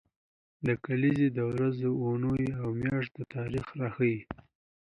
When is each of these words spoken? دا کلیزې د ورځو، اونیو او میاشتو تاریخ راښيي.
دا 0.65 0.73
کلیزې 0.85 1.27
د 1.31 1.39
ورځو، 1.51 1.89
اونیو 2.03 2.51
او 2.63 2.69
میاشتو 2.81 3.21
تاریخ 3.35 3.65
راښيي. 3.79 4.19